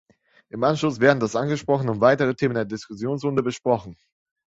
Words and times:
Im 0.49 0.63
Anschluss 0.63 0.99
werden 0.99 1.19
das 1.19 1.35
angesprochene 1.35 1.91
und 1.91 2.01
weitere 2.01 2.33
Themen 2.33 2.53
in 2.53 2.57
einer 2.57 2.65
Diskussionsrunde 2.65 3.43
besprochen. 3.43 3.95